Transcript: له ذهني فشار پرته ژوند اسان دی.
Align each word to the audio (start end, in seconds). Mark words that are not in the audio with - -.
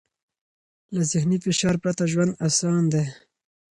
له 0.95 1.01
ذهني 1.11 1.37
فشار 1.45 1.75
پرته 1.83 2.03
ژوند 2.11 2.37
اسان 2.47 2.83
دی. 2.91 3.03